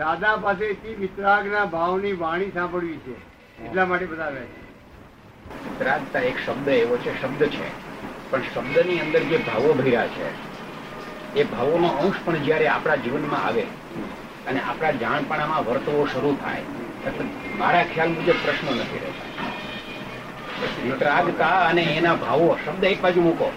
[0.00, 3.16] દાદા પાસેથી વિતરાગના ભાવની વાણી સાંભળવી છે.
[3.64, 4.60] એટલા માટે બતાવે છે.
[5.64, 7.68] વિતરાગતા એક શબ્દ એવો છે, શબ્દ છે.
[8.30, 10.28] પણ શબ્દની અંદર જે ભાવો ભર્યા છે,
[11.34, 13.64] એ ભાવોનો અંશ પણ જ્યારે આપણા જીવનમાં આવે
[14.46, 16.62] અને આપણા જાણપણામાં વર્તવો શરૂ થાય
[17.58, 19.28] મારા ખ્યાલ મુજબ પ્રશ્ન નથી રહેતા.
[20.84, 23.52] વિતરાગતા અને એના ભાવો શબ્દ એક બાજુ મૂકો.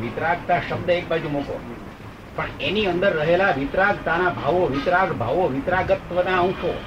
[0.00, 1.60] વિતરાગતા શબ્દ એક બાજુ મૂકો.
[2.38, 6.80] પણ એની અંદર રહેલા વિતરાગતાના ભાવો, વિતરાગ ભાવો, વિતરાગત્વના અંશો.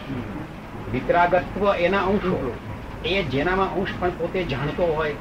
[0.91, 2.53] વિતરાગત્વ એના અંશો.
[3.05, 5.15] એ જેનામાં અંશ પણ પોતે જાણતો હોય,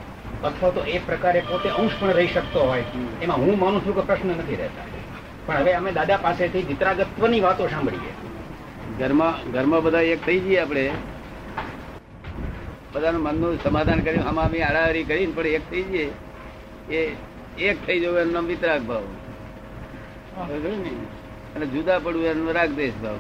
[0.45, 2.85] અથવા તો એ પ્રકારે પોતે અંશ પણ રહી શકતો હોય,
[3.23, 4.83] એમાં હું માનું છું કે પ્રશ્ન નથી રહેતા.
[5.47, 8.13] પણ હવે અમે દાદા પાસેથી વિતરાગત્વની વાતો સાંભળીએ.
[8.99, 10.91] ઘરમાં ઘરમાં બધા એક થઈ જઈએ આપણે.
[12.93, 16.11] બધાનું મનનું સમાધાન કરી અમે આડાહરી કરીને પણ એક થઈ જઈએ.
[16.97, 17.17] એ,
[17.59, 19.03] એક થઈ જવું એનું નામ વિતરાગ ભાવ?
[20.39, 23.19] અને જુદા પડવું એનો રાગદેશ ભાવ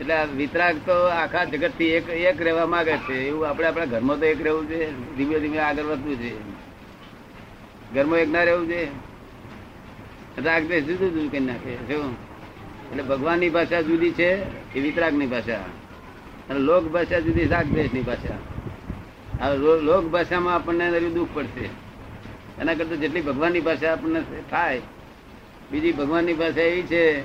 [0.00, 3.14] એટલે આ વિતરાગ તો આખા જગતથી એક એક રહેવા માંગે છે.
[3.14, 5.16] એવું આપણે આપણા ઘરમાં તો એક રહેવું છે.
[5.16, 6.34] ધીમે ધીમે આગળ વધવું છે.
[7.94, 8.84] ઘરમાં એક ના રહેવું છે.
[10.40, 11.74] રાગદેશ જુદું જુદું કરી નાખે.
[11.74, 12.12] શું?
[12.90, 14.34] એટલે ભગવાનની ભાષા જુદી છે
[14.74, 15.54] એ વિતરાગની ભાષા.
[16.50, 18.38] અને લોક ભાષા જુદી રાગદેશની ભાષા.
[19.44, 21.64] આ લો- લોક ભાષામાં આપણને દુઃખ પડશે.
[22.60, 24.80] એના કરતા જેટલી ભગવાનની ભાષા આપણને થાય
[25.72, 27.20] બીજી ભગવાનની ભાષા એવી છે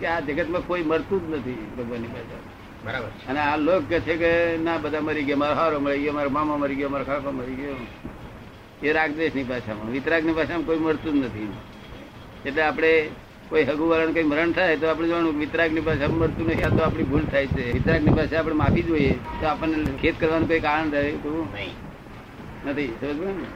[0.00, 2.40] કે આ જગતમાં કોઈ મરતું જ નથી ભગવાનની ભાષા
[2.84, 3.10] બરાબર.
[3.28, 6.28] અને આ લોક કે છે કે ના બધા મરી ગયા મારા હારો મરી ગયો મારા
[6.28, 7.76] મામા મરી ગયો મારા કાકા મરી ગયો.
[8.82, 9.92] એ રાગદેશની ભાષામાં.
[9.92, 11.50] વિતરાગની ભાષામાં કોઈ મળતું જ નથી.
[12.46, 13.08] એટલે આપણે
[13.48, 17.02] કોઈ હગુ વાળાને કઈ મરણ થાય તો આપણે જોવાનું વિતરાગની પાસે મળતું નથી તો આપણી
[17.02, 17.72] ભૂલ થાય છે.
[17.72, 21.70] વિતરાગની ભાષા આપણે માફી જોઈએ તો આપણને ખેત કરવાનું કોઈ કારણ રહે નહીં.
[22.66, 22.92] નથી.
[23.00, 23.46] સમજ ને?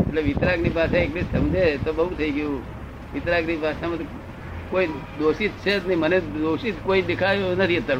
[0.00, 2.77] એટલે વિતરાગની ભાષા એક સમજે તો બહુ થઈ ગયું.
[3.14, 3.98] વિતરાગની ભાષામાં
[4.70, 4.86] કોઈ
[5.18, 5.98] દોષિત છે જ નહીં.
[5.98, 7.98] મને દોષિત કોઈ દેખાયો નથી અત્યાર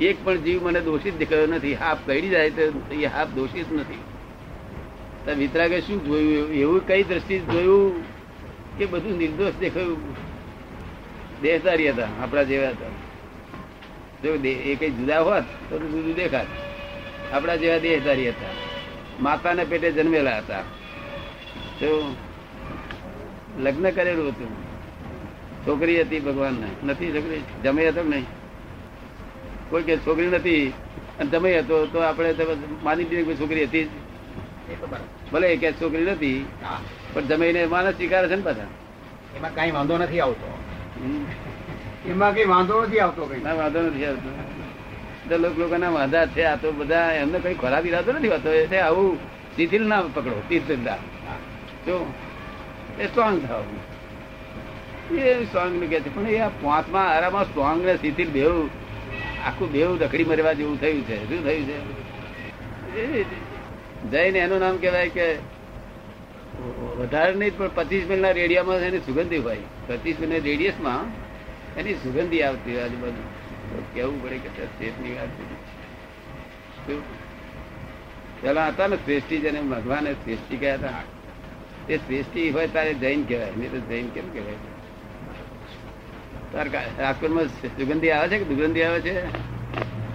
[0.00, 1.74] એક પણ જીવ મને દોષિત દેખાયો નથી.
[1.74, 4.00] હાફ કહી જાય તો એ હાફ દોષિત નથી.
[5.38, 6.52] વિતરાગે શું જોયું?
[6.52, 8.02] એવું કઈ દ્રષ્ટિ જોયું
[8.78, 9.98] કે બધું નિર્દોષ દેખાયું?
[11.42, 12.90] દેહધારી હતા, આપણા જેવા હતા.
[14.24, 16.46] જો એ કઈ જુદા હોત તો જુદું દેખાત.
[17.32, 18.50] આપણા જેવા દેહધારી હતા.
[19.20, 20.60] માતાના પેટે જન્મેલા હતા.
[21.80, 22.16] તો
[23.58, 24.50] લગ્ન કરેલું હતું.
[25.66, 26.86] છોકરી હતી ભગવાનને.
[26.86, 27.42] નથી છોકરી?
[27.64, 28.26] જમે હતો નહીં?
[29.70, 30.72] કોઈ કે છોકરી નથી
[31.18, 32.34] અને જમે હતો તો આપણે
[32.82, 33.88] માની લઈએ કોઈ છોકરી હતી જ.
[35.32, 36.46] ભલે કે છોકરી નથી
[37.12, 38.68] પણ જમીને માણસ સ્વીકારે છે ને પાછા.
[39.36, 40.58] એમાં કઈ વાંધો નથી આવતો.
[42.06, 43.40] એમાં કઈ વાંધો નથી આવતો કઈ.
[43.40, 44.30] ના વાંધો નથી આવતો.
[45.28, 49.16] તો લોક વાંધા છે આ તો બધા એમને કઈ ખરાબ ઈરાદો નથી હોતો એટલે આવું
[49.56, 50.96] શિથિલ ના પકડો તીર્થંડા
[51.86, 52.12] જો
[53.00, 53.64] એ સ્ટ્રોંગ થાવ.
[55.14, 58.66] એ સ્ટ્રોંગનું કે છે પણ એ પાંચમા આરામાં સ્ટ્રોંગ ને શિથિલ બેવ
[59.46, 61.28] આખું બેવ રખડી મરવા જેવું થયું છે.
[61.28, 63.22] શું થયું છે?
[64.10, 65.34] જઈને એનું નામ કહેવાય કે,
[66.96, 69.56] વધારે નહીં, પણ પચીસ મિનિટના રેડિયામાં એની સુગંધી હોય.
[69.86, 71.04] પચીસ મિનિટ રેડિયસમાં
[71.76, 73.22] એની સુગંધી આવતી આજુબાજુ.
[73.94, 75.54] કેવું પડે કે શેઠની વાત છે.
[76.86, 77.02] શું?
[78.42, 81.19] પેલા હતા ને શ્રેષ્ઠી જેને ભગવાને શ્રેષ્ઠી કહ્યા હતા.
[81.90, 84.58] તે શ્રેષ્ઠી હોય તારે જૈન કહેવાય નહીં તો જૈન કેમ કહેવાય?
[86.52, 89.14] તાર રાજકોટમાં સુગંધી આવે છે કે દુર્ગંધી આવે છે?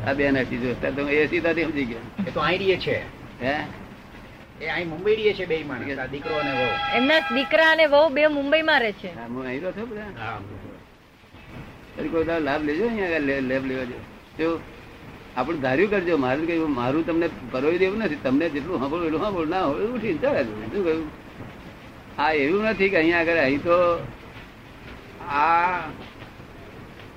[0.07, 2.05] આ બે નથી જો તો એ સીધાથી સમજી ગયા?
[2.27, 2.95] એ તો અહીં રહીએ છે.
[3.41, 3.55] હે?
[4.61, 6.67] એ અહીં મુંબઈ રહીએ છે બે માણસ આ દીકરો અને વહુ.
[6.99, 9.11] એમના દીકરા અને વહુ બે મુંબઈમાં રહે છે.
[9.33, 10.11] હું અહીં રહ્યો છું બધા?
[10.21, 10.37] હા
[12.13, 13.97] કોઈ લાભ લેજો અહીંયા લેબ લેવા જો
[14.39, 14.49] જો
[15.35, 16.15] આપણે ધાર્યું કરજો.
[16.25, 18.23] મારું કહ્યું મારું તમને પરોવી દેવું નથી.
[18.25, 21.05] તમને જેટલું સાંભળવું એટલું સાંભળવું ના હોય ઉઠી ચાલે શું કહ્યું?
[22.19, 24.07] આ એવું નથી કે અહીંયા આગળ અહીં તો
[25.29, 25.79] આ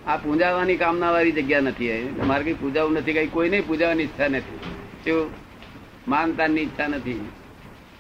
[0.07, 2.17] આ પૂજાવાની કામના વાળી જગ્યા નથી.
[2.27, 4.59] મારે કઈ પૂજાવું નથી કઈ કોઈને પૂજાવાની ઈચ્છા નથી.
[5.05, 5.31] શું?
[6.09, 7.29] માનતાની ઈચ્છા નથી.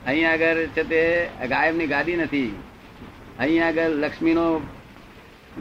[0.07, 2.57] અહીંયા આગળ છે તે ગાયબની ગાદી નથી.
[3.39, 4.61] અહીંયા આગળ લક્ષ્મીનો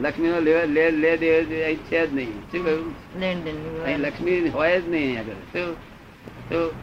[0.00, 2.32] લક્ષ્મીનો લે લે લે દે અહીં છે જ નહીં.
[2.52, 3.14] શું કહ્યું?
[3.84, 5.32] અહીં લક્ષ્મી હોય જ નહીં આગળ.
[5.32, 5.74] શું?
[6.48, 6.74] તો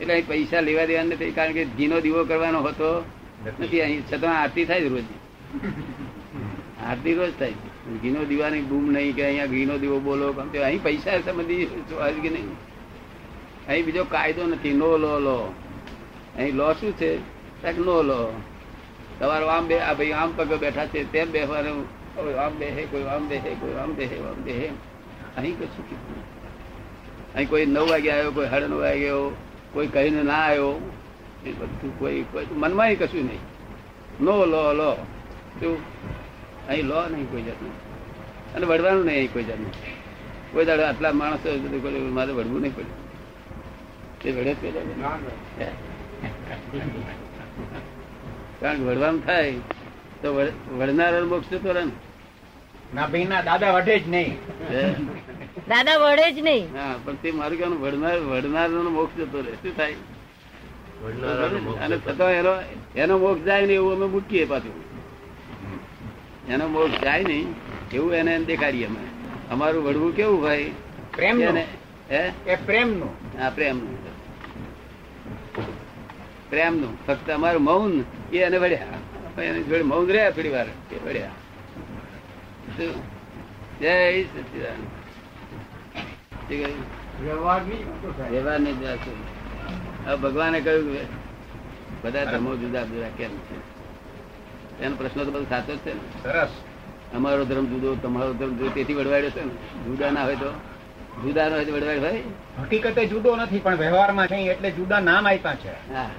[0.00, 3.04] એટલે અહીં પૈસા લેવા દેવા નથી કારણ કે ઘીનો દીવો કરવાનો હોતો.
[3.46, 5.04] નથી, અહીં છતાં આરતી થાય રોજ.
[6.86, 7.52] આરતી રોજ થાય.
[8.02, 11.66] ઘીનો દીવાની બૂમ નહીં કે અહીંયા ઘીનો દીવો બોલો અહીં પૈસા સંબંધી
[12.22, 12.50] કે નહીં.
[13.68, 15.54] અહીં બીજો કાયદો નથી, નો લો લો.
[16.38, 17.18] અહીં લો શું છે?
[17.78, 18.32] નો લો.
[19.20, 23.02] તમારો આમ બે, આ ભાઈ આમ પગે બેઠા છે, તેમ બેસવાનું કોઈ આમ બેસે કોઈ
[23.02, 24.70] આમ બેસે કોઈ આમ હે આમ હે
[25.36, 26.22] અહીં કશું કીધું
[27.34, 29.32] અહીં કોઈ નવ વાગે આવ્યો, કોઈ સાડા નવ વાગે આવ્યો,
[29.72, 30.97] કોઈ કહીને ના આવ્યો.
[31.46, 33.40] એ બધું કોઈ કોઈ મનમાં કશું નહીં.
[34.20, 34.96] નો લો લો.
[35.60, 35.78] શું?
[36.68, 37.72] અહીં લો નહીં કોઈ જાતનું.
[38.54, 39.70] અને વડવાનું નહીં કોઈ જાતનું.
[40.52, 43.08] કોઈ દાડે આટલા માણસો બધું મારે વળવું નહીં પડ્યું
[44.22, 45.72] તે વડે જ પેલા ના, ના.
[48.60, 49.52] કારણ કે વડવાનું થાય
[50.22, 51.84] તો વડનાર વળનારો મોક્ષ તો રહે
[52.94, 54.36] ભાઈ ના દાદા વઢે જ નહીં.
[55.68, 56.76] દાદા વડે જ નહીં.
[56.76, 59.52] હા પણ તે મારું કહેવાનું વડનાર વડનાર મોક્ષ જતો રહે.
[59.52, 59.94] શું થાય?
[61.82, 62.52] અને છતાં એનો
[62.96, 64.76] એનો મોક્ષ જાય ને એવું અમે મૂકીએ પાછું.
[66.48, 67.54] એનો મોક્ષ જાય નહીં
[67.92, 69.04] એવું એને દેખાડીએ અમે.
[69.50, 70.72] અમારું વડવું કેવું ભાઈ?
[71.16, 71.48] પ્રેમનું?
[71.48, 71.66] એને
[72.10, 72.56] હે?
[72.66, 73.40] પ્રેમનું?
[73.40, 73.96] હા પ્રેમનું.
[76.50, 77.06] પ્રેમનું.
[77.06, 78.86] ફક્ત અમારું મૌન એ એને વળ્યા.
[79.42, 81.30] એની જોડે મૌન રહ્યા થોડી વાર એ વળ્યા.
[83.80, 84.80] જય સચિદાન
[87.24, 87.84] વ્યવહારની.
[88.30, 88.72] વ્યવહારની
[90.16, 90.96] ભગવાને કહ્યું
[92.02, 93.78] બધા ધર્મો જુદા જુદા કેમ છે?
[94.82, 96.22] એનો પ્રશ્ન તો બધો સાચો જ છે ને.
[96.22, 96.48] સરસ.
[97.14, 99.84] અમારો ધર્મ જુદો તમારો ધર્મ જુદો તેથી વડવાડ્યો છે ને.
[99.84, 100.50] જુદા ના હોય તો?
[101.22, 102.22] જુદા ના હોય તો વડવાડ ભાઈ
[102.60, 105.94] હકીકતે જુદો નથી પણ વ્યવહારમાં છે એટલે જુદા નામ આપ્યા છે.
[105.94, 106.10] હા.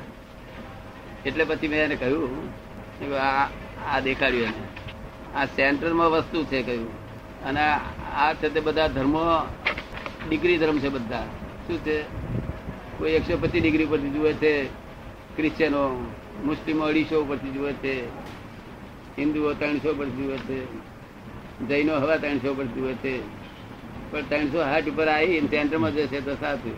[1.25, 2.53] એટલે પછી મેં એને કહ્યું
[2.99, 3.45] કે આ
[3.91, 5.37] આ દેખાડ્યું એને.
[5.37, 7.09] આ સેન્ટરમાં વસ્તુ છે કહ્યું.
[7.43, 7.79] અને આ-
[8.15, 9.21] આ છે તે બધા ધર્મો
[10.29, 11.23] ડિગ્રી ધર્મ છે બધા.
[11.67, 12.18] શું છે?
[12.99, 14.53] કોઈ એકસો પચીસ ડિગ્રી પરથી જુએ છે,
[15.35, 15.81] ક્રિશ્ચિયનો
[16.43, 17.93] મુસ્લિમો અઢીસો પરથી જુએ છે,
[19.17, 20.57] હિન્દુઓ ત્રણસો પરથી જુએ છે,
[21.69, 23.13] જૈનો હવા ત્રણસો પરથી જુએ છે.
[24.11, 26.75] પણ ત્રણસો હાથ ઉપર આવી સેન્ટરમાં જશે તો સાચું.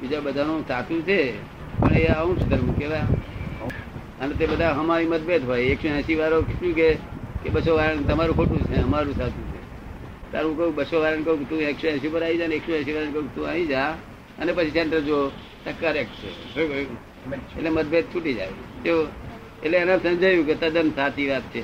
[0.00, 1.34] બીજા બધાનું સાચું છે,
[1.80, 3.06] પણ એ અંશ ધર્મ કેવા
[4.20, 5.62] અને તે બધા અમારી મતભેદ હોય.
[5.72, 6.88] એકસો એસી વાળો શું કે
[7.42, 9.60] કે બસો વાળા તમારું ખોટું છે, અમારું સાચું છે.
[10.32, 13.12] તારું કહું, બસો વાળાને કહું તું એકસો એસી પર આવી જા ને એકસો એસી વાળાને
[13.12, 13.94] કહું તું આવી જા.
[14.38, 15.18] અને પછી સેન્ટર જો
[15.80, 16.30] કરેક્ટ છે.
[17.56, 18.48] એટલે મતભેદ છૂટી જાય.
[18.84, 19.08] તો
[19.62, 21.62] એટલે એને સમજાયું કે તદ્દન સાચી વાત છે.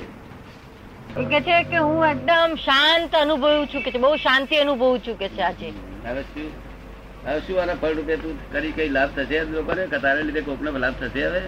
[1.19, 5.29] એ કે છે કે હું એકદમ શાંત અનુભવું છું કે બહુ શાંતિ અનુભવું છું કે
[5.29, 5.69] છે આજે.
[6.05, 6.51] હવે શું?
[7.25, 9.83] હવે શું આના ફળ રૂપે તું કરી કઈ લાભ થશે લોકોને?
[9.87, 11.41] કે તારે લીધે કોકને લાભ થશે હવે?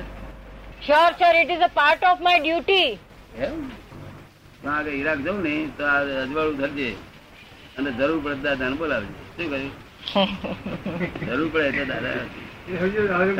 [0.85, 2.89] Sure sir it is a part of my duty
[3.39, 3.69] એમ?
[4.63, 6.89] તો આગળ ઈરાક જવું ને તો આ અજવાળું ધરજે.
[7.77, 9.13] અને જરૂર પડતા ધ્યાન બોલાવજે.
[9.37, 9.71] શું કહ્યું?
[11.25, 12.09] જરૂર પડે છે દાદા.
[12.09, 13.33] એ હજુ હવે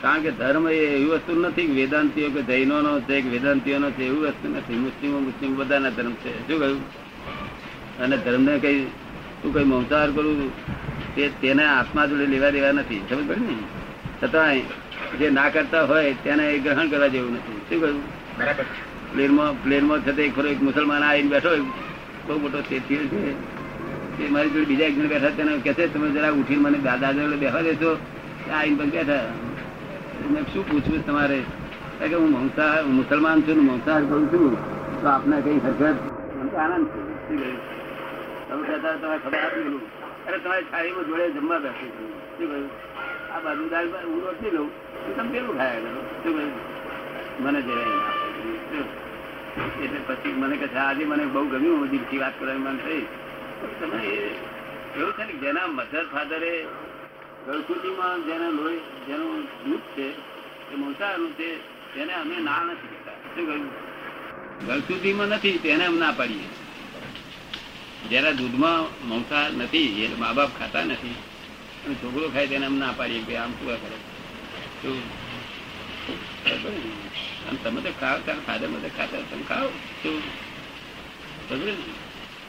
[0.00, 3.90] કારણ કે ધર્મ એ એવી વસ્તુ નથી વેદાંતિઓ કે જૈનો નો છે કે વેદાંતિઓ નો
[3.90, 4.74] છે એવી વસ્તુ નથી.
[4.74, 6.48] મુસ્લિમો મુસ્લિમ બધાના ધર્મ છે.
[6.48, 6.80] શું કહ્યું?
[7.98, 8.84] અને ધર્મને કઈ
[9.42, 10.52] તું કઈ મંસાહાર કરું?
[11.14, 13.00] તે તેને આત્મા જોડે લેવા દેવા નથી.
[13.10, 13.56] સમજ પડે ને?
[14.22, 14.60] છતાંય
[15.18, 17.60] જે ના કરતા હોય તેને એ ગ્રહણ કરવા જેવું નથી.
[17.68, 18.02] શું કહ્યું?
[18.38, 18.64] બરાબર.
[19.12, 21.50] પ્લેનમાં પ્લેનમાં છે તે એક ખરો એક મુસલમાન આવીને બેઠો
[22.26, 23.63] બહુ મોટો તેથી છે.
[24.18, 27.12] તે મારી જોડે બીજા એક જણ બેઠા તેને કહે છે, તમે જરા ઉઠીને મને દાદા
[27.12, 27.98] જોડે બેસવા દેશો
[28.54, 29.28] આવીને પણ બેઠા.
[30.30, 31.42] મેં શું પૂછવું તમારે?
[32.00, 34.52] કે હું મંસાહાર મુસલમાન છું ને, મંસાહાર કરું છું.
[35.02, 35.82] તો આપને કઈ હરકત?
[35.82, 37.52] મને તો આનંદ છે?
[38.50, 39.80] તમે કહેતા તમારે ખબર આપી ગયું
[40.28, 41.90] અરે, તમારી થાળીમાં જોડે જમવા છું.
[42.38, 42.70] શું કહ્યું?
[43.34, 44.70] આ બાજુ દાળ હું રોટલી લઉં.
[45.16, 46.02] તમે પેલું ખાયા કરો.
[46.22, 47.44] શું કહ્યું?
[47.44, 47.84] મને જરાય
[49.82, 53.06] એટલે પછી મને કહે આજે મને બહુ ગમ્યું દિલથી વાત કરવાની મન થઈ.
[53.80, 54.00] તમે
[54.96, 56.52] એવું છે ને જેના મધર ફાધરે
[57.46, 60.06] ગળકુટીમાં જેના લોહી, જેનું દૂધ છે,
[60.72, 61.48] એ મોસાનું છે,
[61.94, 63.16] તેને અમે ના નથી કહેતા.
[64.66, 66.48] ગળસુટીમાં નથી, તેને અમે ના પાડીએ.
[68.08, 71.16] જ્યારે દૂધમાં મંસાહાર નથી, એ મા બાપ ખાતા નથી,
[71.84, 73.98] અને છોકરો ખાય તેને અમે ના પાડીએ કે આમ શું કરે?
[77.62, 79.68] તમે તો ખાવ તારા ફાધર બધા ખાતા તમે ખાઓ.
[80.02, 80.22] શું?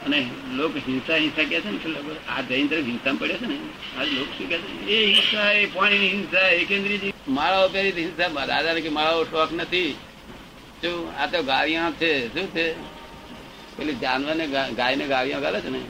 [0.04, 3.58] અને લોક હિંસા હિંસા કે છે ને આ જૈન તરફ હિંસા પડે છે ને?
[3.98, 4.86] આ લોક શું કે છે?
[4.86, 9.92] એ હિંસા, એ પાણીની હિંસા, એ કેન્દ્રીય માળાઓ પહેરી હિંસા દાદાને કે માળાઓ શોખ નથી.
[10.82, 11.18] શું?
[11.18, 12.28] આ તો ગાળિયા છે.
[12.34, 12.72] શું છે?
[13.76, 15.80] પેલી જાનવરને ગાયને ગાળિયા ગાલે છે ને?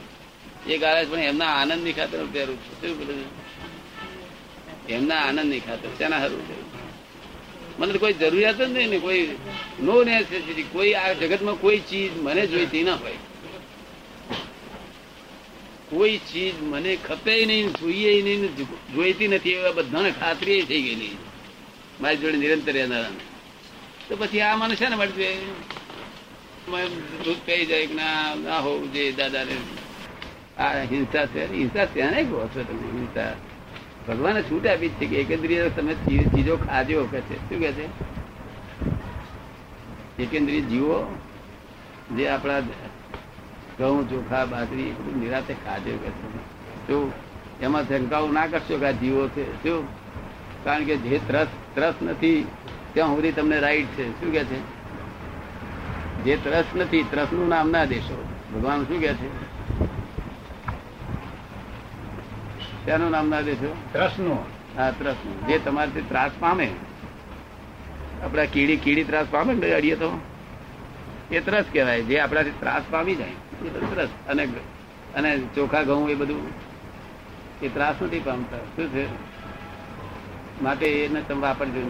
[0.67, 2.87] એ ગાળે પણ એમના આનંદની ખાતર પહેરું છું.
[2.87, 3.47] શું બોલું
[4.89, 6.77] એમના આનંદની ખાતર હારું છે?
[7.79, 9.35] મને કોઈ જરૂરિયાત જ નહીં ને કોઈ.
[9.81, 13.13] નો નેસેસિટી કોઈ આ જગતમાં કોઈ ચીજ મને જોઈતી ના હોય.
[15.89, 21.17] કોઈ ચીજ મને ખપે નહીં જોઈએ નહીં, જોઈતી નથી, એવા બધાને ખાતરી થઈ ગયેલી.
[22.01, 23.09] મારી જોડે નિરંતર રહેનારા
[24.09, 25.23] તો પછી આ મને છે ને મળતું
[27.23, 29.51] દૂધ પી જાય ના ના હોવું જોઈએ દાદાને.
[30.57, 33.35] આ હિંસા છે, હિંસા તેને કહો છો તમે હિંસા.
[34.07, 37.35] ભગવાને છૂટ આપી છે કે એકંદ્રિય તમે ચીજો ખાજો કે છે?
[37.35, 37.89] શું કે છે?
[40.23, 41.17] એકંદ્રિય જીવો
[42.17, 42.61] જે આપણા
[43.77, 46.09] ઘઉં ચોખા બાજરી બધું નિરાતે ખાજો કે
[46.87, 47.11] શું
[47.61, 49.87] એમાં શંકાઓ ના કરશો કે આ જીવો છે શું
[50.63, 52.47] કારણ કે જે ત્રસ ત્રસ નથી
[52.93, 54.19] ત્યાં સુધી તમને રાઈટ છે.
[54.19, 54.59] શું કે છે?
[56.23, 58.25] જે ત્રસ નથી ત્રસનું નામ ના દેશો.
[58.53, 59.29] ભગવાન શું કે છે?
[62.85, 63.75] તેનું નામ ના દેશો?
[63.91, 64.37] ત્રસનું.
[64.77, 65.15] હા ત્રસ
[65.47, 66.69] જે તમારાથી ત્રાસ પામે.
[68.23, 70.19] આપડા કીડી કીડી ત્રાસ પામે ને અડીએ તો?
[71.31, 72.01] એ ત્રસ કહેવાય.
[72.01, 73.29] જે આપણાથી ત્રાસ પામી જાય,
[73.65, 74.09] એ ત્રસ.
[74.27, 74.47] અને
[75.15, 76.51] અને ચોખા, ઘઉં એ બધું
[77.61, 78.57] એ ત્રાસ નથી પામતા.
[78.57, 79.05] શું છે?
[80.63, 81.81] માટે એને તમે વાપરજો.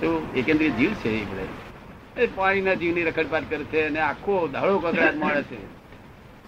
[0.00, 2.22] શું એકેન્દ્રીય જીવ છે એ બધા.
[2.22, 5.76] એ પાણીના જીવની રખડપાટ કરે છે અને આખો દાડો કકડાટ મળે છે.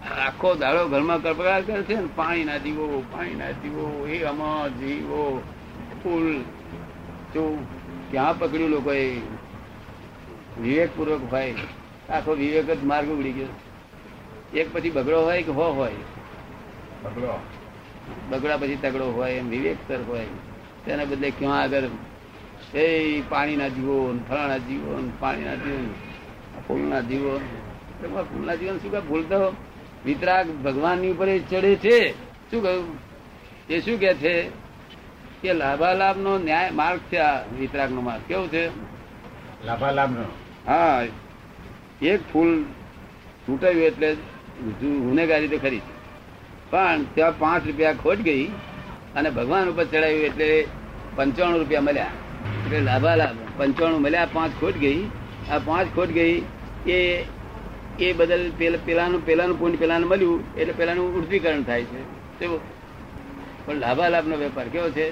[0.09, 5.43] આખો દાડો ઘરમાં કકડાટ કરે છે અને પાણીના જીવો પાણીના જીવો, એ આમાં જીવો,
[6.03, 6.41] ફૂલ.
[7.33, 7.65] જો
[8.11, 9.19] ક્યાં પકડ્યું લોકોએ?
[10.61, 11.53] વિવેક પૂર્વક હોય
[12.11, 13.45] આખો વિવેક જ માર્ગ ઉડી ગયો.
[14.57, 15.91] એક પછી બગડો હોય કે હો હોય?
[17.03, 17.39] બગડો.
[18.29, 20.25] બગડા પછી તગડો હોય એમ વિવેક સર હોય.
[20.85, 21.83] તેના બદલે ક્યાં આગળ?
[22.73, 25.93] એ પાણીના જીવો ને ફળાના જીવો પાણીના જીવો
[26.67, 27.37] ફૂલના જીવો
[28.23, 29.55] ફૂલના જીવન શું કામ ભૂલતો?
[30.05, 32.11] વિતરાગ ભગવાનની ઉપર ચડે છે.
[32.51, 32.97] શું કહ્યું?
[33.69, 34.49] એ શું કે છે?
[35.41, 38.21] કે લાભાલાભ નો ન્યાય માર્ગ છે આ વિતરાગ નો માર્ગ.
[38.27, 38.69] કેવું છે?
[39.65, 40.23] લાભાલાભનો.
[40.67, 41.03] હા.
[42.01, 42.63] એક ફૂલ
[43.45, 44.09] તૂટાયું એટલે
[44.81, 45.81] ગુનેગારી તો ખરી
[46.71, 48.45] પણ ત્યાં પાંચ રૂપિયા ખોટ ગઈ
[49.15, 50.65] અને ભગવાન ઉપર ચડાવ્યું એટલે
[51.15, 52.11] પંચાણું રૂપિયા મળ્યા.
[52.65, 54.99] એટલે લાભા લાભ પંચાણું મળ્યા પાંચ ખોટ ગઈ.
[55.51, 56.35] આ પાંચ ખોટ ગઈ
[56.87, 56.99] એ
[57.99, 62.01] એ બદલ પેલા પેલાનું પેલાનું પુણ્ય પેલાનું મળ્યું એટલે પેલાનું ઉર્ધ્વીકરણ થાય છે.
[62.39, 62.59] શું?
[63.65, 65.07] પણ લાભા લાભનો વેપાર કેવો છે.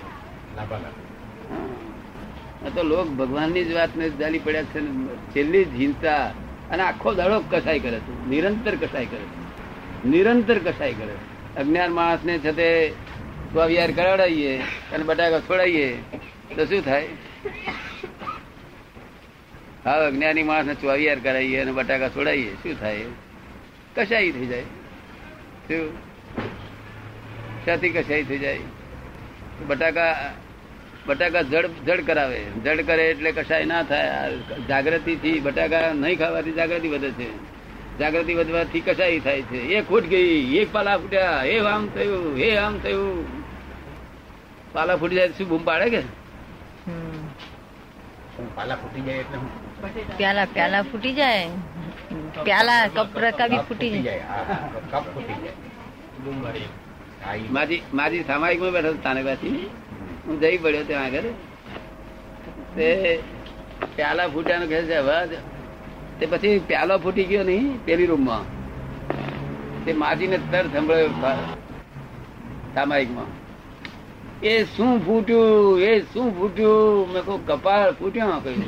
[2.75, 4.79] તો લોક ભગવાનની જ વાતને જાલી પડ્યા છે
[5.33, 6.25] છેલ્લી જ હિંસા
[6.71, 8.29] અને આખો દડો કસાઈ કરે છે.
[8.29, 9.47] નિરંતર કસાઈ કરે છે.
[10.07, 11.15] નિરંતર કસાઈ કરે.
[11.57, 12.93] અજ્ઞાન માણસને છતે તે
[13.51, 15.97] સ્વવિહાર કરાવડાવીએ અને બટાકા છોડાવીએ
[16.55, 17.07] તો શું થાય?
[19.85, 23.05] હા અજ્ઞાની માણસને ચોવિયાર કરાવીએ અને બટાકા છોડાવીએ શું થાય?
[23.95, 24.61] કસાઈ થઈ જાય.
[25.67, 25.93] શું?
[27.65, 28.59] શાથી કસાઈ થઈ જાય?
[29.67, 30.33] બટાકા
[31.07, 32.39] બટાકા જડ જડ કરાવે.
[32.65, 34.13] જડ કરે એટલે કશાય ના થાય.
[34.69, 37.27] જાગૃતિ થી બટાકા નહીં ખાવાથી જાગૃતિ વધે છે.
[37.99, 39.59] જાગૃતિ વધવાથી કશાય થાય છે.
[39.75, 43.25] એ ખૂટ ગઈ એક પાલા ફૂટ્યા એ આમ થયું એ આમ થયું.
[44.73, 46.01] પાલા ફૂટી જાય તો શું બૂમ પાડે કે?
[48.57, 49.37] પાલા ફૂટી જાય એટલે
[50.17, 51.47] પ્યાલા પ્યાલા ફૂટી જાય.
[52.45, 54.25] પ્યાલા કપ રકાબી ફૂટી જાય.
[54.91, 55.55] કપ ફૂટી જાય.
[57.55, 59.55] મારી મારી સામાયિકમાં બેઠો હતો તાનેબાથી
[60.27, 61.27] હું જઈ પડ્યો ત્યાં આગળ.
[62.75, 62.87] તે
[63.95, 64.97] પ્યાલા ફૂટ્યાનો કહે છે
[66.19, 68.43] તે પછી પ્યાલો ફૂટી ગયો નહીં, પેલી રૂમમાં.
[69.85, 71.11] તે માજીને તર સંભળાયો
[72.75, 73.29] સામાયિકમાં.
[74.43, 77.13] એ શું ફૂટ્યું, એ શું ફૂટ્યું?
[77.13, 78.63] મેં કહું, કપાળ ફૂટ્યો કહ્યું?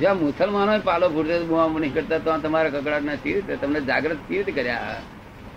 [0.00, 4.38] જ્યાં મુસલમાનો પાલો ફૂટે બુઆ નહીં કરતા, તો તમારા કકડાટ ના સી તમને જાગૃત થયું
[4.38, 4.96] રીતે કર્યા.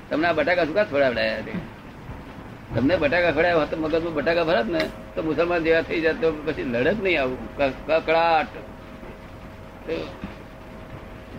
[0.09, 1.79] તમને આ બટાકા શું કા છોડાવડાયા છે?
[2.75, 4.79] તમને બટાકા ખવડાવ્યા હોત મગજમાં બટાકા ભરત ને,
[5.15, 7.57] તો મુસલમાન જેવા થઈ જાય તો પછી લડત નહીં આવું.
[7.87, 8.47] કકડાટ.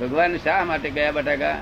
[0.01, 1.59] ભગવાન શા માટે ગયા બટાકા?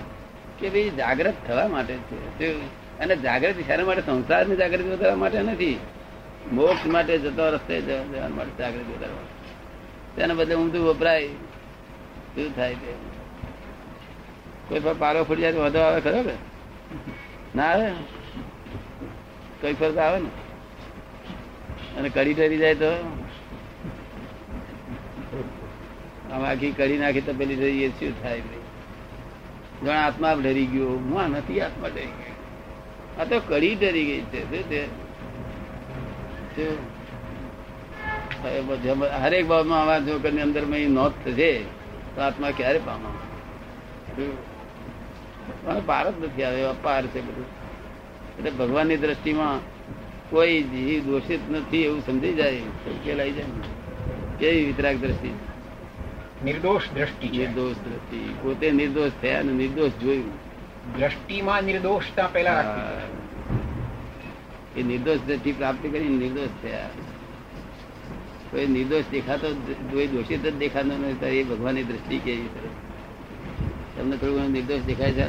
[0.59, 2.67] કે ભાઈ જાગૃત થવા માટે છે.
[2.99, 4.03] અને જાગૃતિ શાના માટે?
[4.03, 5.81] સંસારની જાગૃતિ વધારવા માટે નથી.
[6.53, 9.39] મોક્ષ માટે જતો રસ્તે જવા માટે જાગૃતિ વધારવા
[10.17, 11.29] તેના બદલે ઊંધું વપરાય.
[11.29, 12.93] શું થાય તે?
[14.69, 16.58] કોઈ પણ પારો ફૂટી જાય તો વધુ આવે ખરો કે?
[17.57, 17.93] ના આવે?
[19.61, 20.29] કઈ ફરક આવે ને?
[21.99, 22.91] અને કડી ટરી જાય તો?
[26.33, 28.59] આમ આખી કડી નાખી તો પેલી રહી શું થાય ભાઈ?
[29.97, 30.89] આત્મા ડરી ગયો.
[30.89, 33.21] હું નથી આત્મા ડરી ગયો.
[33.21, 34.87] આ તો કડી ડરી ગઈ છે.
[36.57, 36.89] શું
[38.67, 41.63] બધે- હરેક બાબતમાં આવા જો કરીને અંદર નોંધ થશે
[42.15, 43.15] તો આત્મા ક્યારે પામા?
[45.65, 47.45] પણ પાર જ નથી આવે અપાર છે બધું.
[48.39, 49.59] એટલે ભગવાનની દ્રષ્ટિમાં
[50.31, 53.45] કોઈ જીવ દોષિત નથી એવું સમજી જાય ઉકેલાઈ જાય
[54.39, 55.31] કેવી વિતરાગ દ્રષ્ટિ?
[56.45, 58.35] નિર્દોષ દ્રષ્ટિ નિર્દોષ દ્રષ્ટિ.
[58.43, 60.33] પોતે નિર્દોષ થયા અને નિર્દોષ જોયું.
[60.99, 62.65] દ્રષ્ટિમાં નિર્દોષતા પેલા
[64.77, 66.89] એ નિર્દોષ દ્રષ્ટિ પ્રાપ્ત કરી નિર્દોષ થયા.
[68.51, 69.53] કોઈ નિર્દોષ દેખાતો
[70.07, 72.88] દોષિત જ દેખાતો નથી એ ભગવાનની દ્રષ્ટિ કેવી છે
[73.99, 75.25] તમને થોડું ઘણું નિર્દોષ દેખાય છે?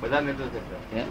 [0.00, 0.48] બધા નિર્દોષ.
[0.96, 1.02] હે?